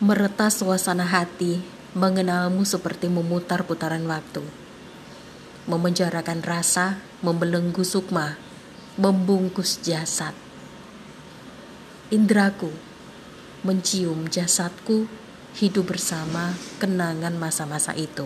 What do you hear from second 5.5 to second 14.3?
Memenjarakan rasa, membelenggu sukma, membungkus jasad. Indraku, mencium